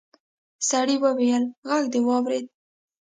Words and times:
سړي 0.69 0.95
وويل 1.03 1.43
غږ 1.69 1.83
دې 1.93 1.99
واورېد. 2.07 2.45